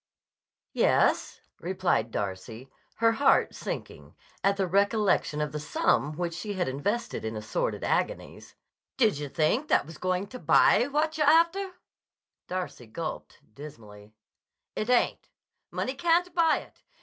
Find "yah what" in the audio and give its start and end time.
10.79-11.19